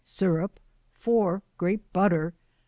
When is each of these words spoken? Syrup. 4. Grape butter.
Syrup. 0.03 0.59
4. 0.93 1.43
Grape 1.59 1.93
butter. 1.93 2.33